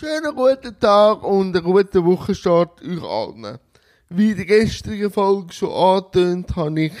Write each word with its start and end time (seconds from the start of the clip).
Schönen 0.00 0.34
guten 0.34 0.80
Tag 0.80 1.22
und 1.24 1.54
einen 1.54 1.62
guten 1.62 2.06
Wochenstart 2.06 2.80
euch 2.80 3.02
allen. 3.02 3.58
Wie 4.08 4.30
in 4.30 4.36
der 4.38 4.46
gestrigen 4.46 5.10
Folge 5.10 5.52
schon 5.52 5.70
angetönt, 5.70 6.56
habe 6.56 6.84
ich 6.84 6.94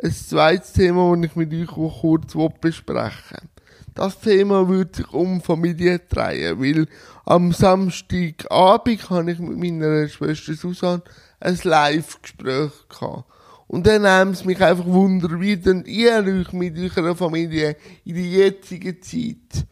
ein 0.00 0.12
zweites 0.12 0.72
Thema, 0.72 1.16
das 1.16 1.30
ich 1.30 1.34
mit 1.34 1.52
euch 1.52 2.00
kurz 2.00 2.36
besprechen. 2.60 3.50
Das 3.96 4.20
Thema 4.20 4.68
wird 4.68 4.94
sich 4.94 5.12
um 5.12 5.40
Familie 5.40 5.98
drehen, 5.98 6.60
weil 6.60 6.86
am 7.24 7.50
Samstagabend 7.50 9.10
habe 9.10 9.32
ich 9.32 9.40
mit 9.40 9.58
meiner 9.58 10.06
Schwester 10.06 10.54
Susanne 10.54 11.02
ein 11.40 11.58
Live-Gespräch 11.60 12.70
gehabt. 12.88 13.24
Und 13.66 13.84
dann 13.84 14.06
haben 14.06 14.30
es 14.30 14.44
mich 14.44 14.62
einfach 14.62 14.86
wunder, 14.86 15.40
wie 15.40 15.56
denn 15.56 15.84
ihr 15.86 16.22
euch 16.24 16.52
mit 16.52 16.78
eurer 16.78 17.16
Familie 17.16 17.76
in 18.04 18.14
der 18.14 18.24
jetzigen 18.24 19.02
Zeit 19.02 19.66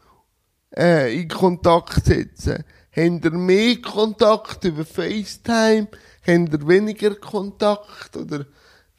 äh, 0.75 1.21
in 1.21 1.27
Kontakt 1.27 2.05
setzen. 2.05 2.63
Habt 2.95 3.25
ihr 3.25 3.31
mehr 3.31 3.81
Kontakt 3.81 4.63
über 4.65 4.85
FaceTime? 4.85 5.87
Habt 6.25 6.53
ihr 6.53 6.67
weniger 6.67 7.15
Kontakt? 7.15 8.15
Oder 8.15 8.45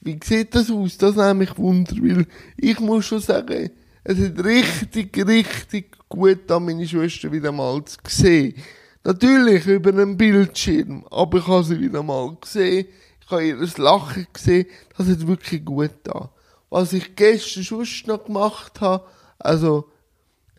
wie 0.00 0.18
sieht 0.22 0.54
das 0.54 0.70
aus? 0.70 0.98
Das 0.98 1.16
nehme 1.16 1.34
mich 1.34 1.56
wunder, 1.56 1.94
weil 1.96 2.26
ich 2.56 2.80
muss 2.80 3.06
schon 3.06 3.20
sagen, 3.20 3.70
es 4.02 4.18
ist 4.18 4.44
richtig, 4.44 5.16
richtig 5.26 5.96
gut 6.08 6.50
an 6.50 6.66
meine 6.66 6.86
Schwester 6.86 7.32
wieder 7.32 7.52
mal 7.52 7.82
zu 7.84 7.98
sehen. 8.06 8.54
Natürlich 9.02 9.66
über 9.66 9.90
einen 9.90 10.16
Bildschirm, 10.16 11.06
aber 11.10 11.38
ich 11.38 11.46
habe 11.46 11.64
sie 11.64 11.80
wieder 11.80 12.02
mal 12.02 12.36
gesehen. 12.40 12.86
Ich 13.20 13.30
habe 13.30 13.46
ihr 13.46 13.68
Lachen 13.78 14.26
gesehen. 14.32 14.66
Das 14.96 15.08
hat 15.08 15.26
wirklich 15.26 15.64
gut 15.64 15.90
da. 16.04 16.30
Was 16.68 16.92
ich 16.92 17.14
gestern 17.16 17.64
schon 17.64 17.86
noch 18.06 18.24
gemacht 18.24 18.80
habe, 18.80 19.04
also, 19.38 19.88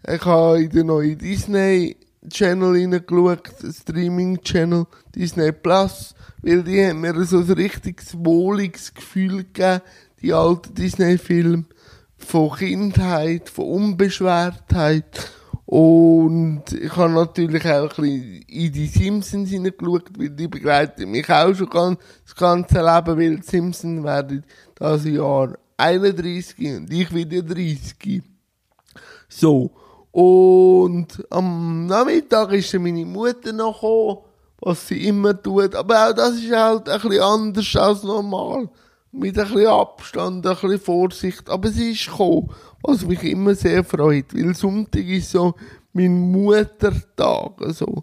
ich 0.08 0.26
habe 0.26 0.64
in 0.64 0.70
den 0.70 0.88
neuen 0.88 1.18
Disney 1.18 1.98
Channel 2.30 2.76
hineingeschaut, 2.78 3.52
Streaming 3.72 4.42
Channel, 4.42 4.86
Disney 5.16 5.52
Plus, 5.52 6.14
weil 6.42 6.64
die 6.64 6.86
haben 6.86 7.02
mir 7.02 7.24
so 7.24 7.40
ein 7.40 7.52
richtiges 7.52 8.16
wohliges 8.18 8.94
Gefühl 8.94 9.38
gegeben, 9.38 9.82
die 10.22 10.34
alten 10.34 10.74
Disney-Filme, 10.74 11.66
von 12.18 12.56
Kindheit, 12.56 13.50
von 13.50 13.66
Unbeschwertheit. 13.66 15.32
Und 15.66 16.64
ich 16.72 16.96
habe 16.96 17.14
natürlich 17.14 17.66
auch 17.66 17.98
ein 17.98 18.04
bisschen 18.04 18.42
in 18.48 18.72
die 18.72 18.88
Simpsons 18.88 19.50
hineingeschaut, 19.50 20.12
weil 20.18 20.30
die 20.30 20.48
begleiten 20.48 21.10
mich 21.10 21.30
auch 21.30 21.54
schon 21.54 21.70
ganz, 21.70 22.00
das 22.24 22.36
ganze 22.36 22.78
Leben, 22.78 23.18
weil 23.18 23.38
die 23.38 23.44
Simpsons 23.44 24.04
werden 24.04 24.44
das 24.76 25.06
Jahr 25.06 25.58
31 25.78 26.78
und 26.78 26.94
ich 26.94 27.14
wieder 27.14 27.42
30. 27.42 28.22
So. 29.28 29.72
Und 30.16 31.26
am 31.30 31.88
Nachmittag 31.88 32.54
ist 32.54 32.74
meine 32.76 33.04
Mutter 33.04 33.52
noch 33.52 33.82
gekommen, 33.82 34.20
was 34.62 34.88
sie 34.88 35.10
immer 35.10 35.42
tut. 35.42 35.76
Aber 35.76 36.08
auch 36.08 36.14
das 36.14 36.36
ist 36.36 36.56
halt 36.56 36.86
bisschen 36.86 37.20
anders 37.20 37.76
als 37.76 38.02
normal. 38.04 38.70
Mit 39.12 39.36
bisschen 39.36 39.68
Abstand, 39.68 40.44
bisschen 40.44 40.80
Vorsicht. 40.80 41.50
Aber 41.50 41.68
sie 41.68 41.92
ist 41.92 42.06
gekommen, 42.06 42.50
was 42.82 43.06
mich 43.06 43.24
immer 43.24 43.56
sehr 43.56 43.84
freut. 43.84 44.34
Weil 44.34 44.56
Sonntag 44.56 45.06
ist 45.06 45.32
so 45.32 45.54
mein 45.92 46.32
Muttertag. 46.32 47.62
Also. 47.62 48.02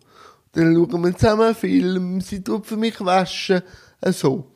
Dann 0.53 0.75
schauen 0.75 1.05
wir 1.05 1.17
zusammen 1.17 1.41
einen 1.41 1.55
Film, 1.55 2.21
sie 2.21 2.45
tut 2.45 2.67
für 2.67 2.77
mich 2.77 3.03
waschen. 3.03 3.63
Also. 4.03 4.52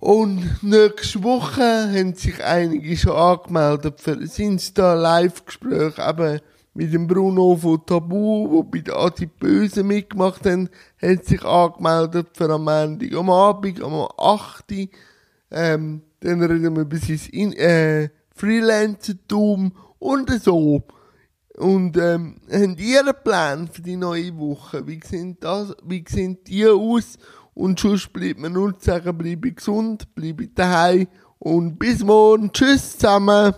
Und 0.00 0.62
nächste 0.62 1.22
Woche 1.24 1.62
haben 1.62 2.14
sich 2.14 2.44
einige 2.44 2.96
schon 2.96 3.16
angemeldet 3.16 4.00
für 4.00 4.12
ein 4.12 4.30
Insta-Live-Gespräch, 4.36 5.94
eben 5.98 6.40
mit 6.74 6.92
dem 6.92 7.08
Bruno 7.08 7.56
von 7.56 7.84
Tabu, 7.84 8.48
wo 8.48 8.62
bei 8.62 8.78
der 8.78 8.96
Adi 8.96 9.26
Böse 9.26 9.82
mitgemacht 9.82 10.46
haben, 10.46 10.68
hat 11.02 11.24
sich 11.24 11.44
angemeldet 11.44 12.28
für 12.34 12.48
am 12.48 12.64
Montag 12.64 13.12
am 13.12 13.30
Abend, 13.30 13.82
am 13.82 14.06
8. 14.16 14.88
Ähm, 15.50 16.02
dann 16.20 16.42
reden 16.42 16.76
wir 16.76 16.82
über 16.82 16.96
sein 16.98 17.52
äh, 17.54 18.08
Freelancer-Tum 18.36 19.72
und 19.98 20.30
so. 20.40 20.84
Und 21.56 21.96
ähm, 21.96 22.36
habt 22.48 22.80
ihr 22.80 23.00
einen 23.00 23.14
Plan 23.24 23.66
für 23.66 23.82
die 23.82 23.96
neue 23.96 24.38
Woche? 24.38 24.86
Wie 24.86 25.00
sehen, 25.04 25.36
das, 25.40 25.74
wie 25.84 26.04
sehen 26.08 26.38
die 26.46 26.64
aus? 26.68 27.18
Und 27.58 27.80
sonst 27.80 28.12
bleibt 28.12 28.38
mir 28.38 28.50
nur 28.50 28.78
zu 28.78 28.84
sagen, 28.84 29.18
bleibe 29.18 29.50
gesund, 29.50 30.14
bleibe 30.14 30.46
daheim 30.46 31.08
und 31.40 31.76
bis 31.76 32.04
morgen. 32.04 32.52
Tschüss 32.52 32.96
zusammen. 32.98 33.52